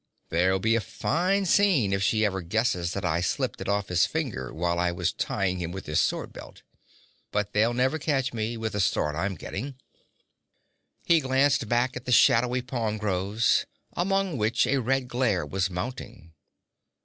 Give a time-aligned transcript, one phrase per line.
[0.29, 4.07] There'll be a fine scene if she ever guesses that I slipped it off his
[4.07, 6.63] finger while I was tying him with his sword belt.
[7.31, 9.75] But they'll never catch me, with the start I'm getting.'
[11.05, 16.33] He glanced back at the shadowy palm groves, among which a red glare was mounting.